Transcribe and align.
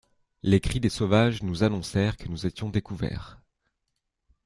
Les 0.41 0.59
cris 0.59 0.79
des 0.79 0.89
sauvages 0.89 1.43
nous 1.43 1.61
annoncèrent 1.61 2.17
que 2.17 2.27
nous 2.27 2.47
étions 2.47 2.69
découverts. 2.71 3.39